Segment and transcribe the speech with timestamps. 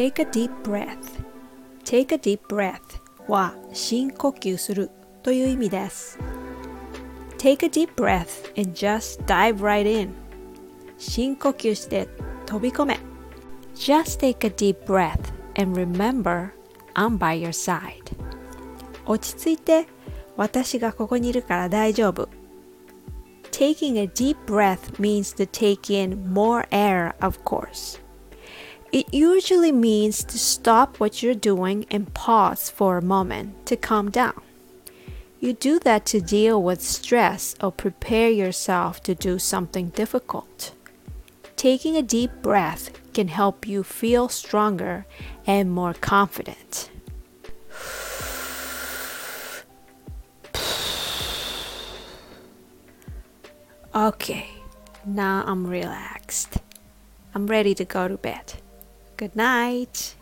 [0.00, 1.22] Take a deep breath
[1.84, 2.80] Take a deep breath
[3.28, 4.90] は深呼吸する
[5.22, 6.18] という意味です
[7.36, 10.14] Take a deep breath and just dive right in
[10.96, 12.08] 深呼吸して
[12.46, 12.98] 飛び込め
[13.74, 16.52] Just take a deep breath and remember
[16.94, 18.16] I'm by your side
[19.04, 19.86] 落ち着いて
[20.34, 22.26] 私がここにいるから大丈夫
[23.50, 28.00] Taking a deep breath means to take in more air, of course.
[28.92, 34.10] It usually means to stop what you're doing and pause for a moment to calm
[34.10, 34.42] down.
[35.38, 40.74] You do that to deal with stress or prepare yourself to do something difficult.
[41.54, 45.06] Taking a deep breath can help you feel stronger
[45.46, 46.90] and more confident.
[53.92, 54.48] Okay,
[55.04, 56.58] now I'm relaxed.
[57.34, 58.54] I'm ready to go to bed.
[59.20, 60.14] Good night.